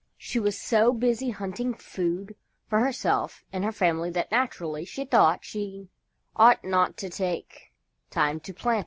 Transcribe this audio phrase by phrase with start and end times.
[0.17, 2.35] She was so busy hunting food
[2.67, 5.89] for herself and her family that, naturally, she thought she
[6.35, 7.71] ought not to take
[8.09, 8.79] time to plant it.